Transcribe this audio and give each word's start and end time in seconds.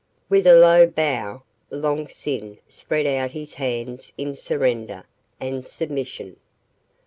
With 0.29 0.47
a 0.47 0.55
low 0.55 0.87
bow, 0.87 1.43
Long 1.69 2.07
Sin 2.07 2.57
spread 2.67 3.05
out 3.05 3.29
his 3.29 3.53
hands 3.53 4.13
in 4.17 4.33
surrender 4.33 5.03
and 5.39 5.67
submission. 5.67 6.37